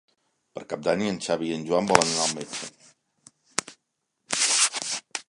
Per 0.57 0.61
Cap 0.71 0.85
d'Any 0.85 1.01
en 1.09 1.19
Xavi 1.25 1.49
i 1.49 1.53
en 1.57 1.67
Joan 1.67 1.89
volen 1.91 2.09
anar 2.13 2.23
al 2.23 2.33
metge. 2.39 2.71